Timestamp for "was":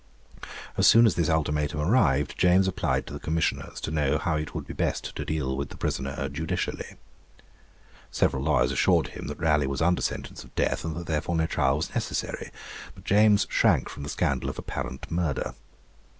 9.67-9.79, 11.77-11.93